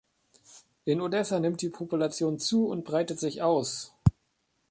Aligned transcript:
In 0.85 0.99
Odessa 0.99 1.39
nimmt 1.39 1.61
die 1.61 1.69
Population 1.69 2.39
zu 2.39 2.65
und 2.65 2.83
breitet 2.85 3.19
sich 3.19 3.43
aus. 3.43 3.93